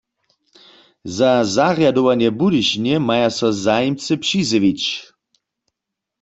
Za 1.17 1.31
zarjadowanje 1.55 2.27
w 2.31 2.37
Budyšinje 2.41 2.95
maja 3.07 3.29
so 3.37 3.47
zajimcy 3.65 4.13
přizjewić. 4.23 4.81